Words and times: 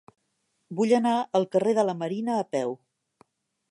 Vull 0.79 0.95
anar 0.99 1.13
al 1.41 1.47
carrer 1.57 1.77
de 1.81 1.87
la 1.91 1.97
Marina 2.03 2.39
a 2.43 2.51
peu. 2.57 2.79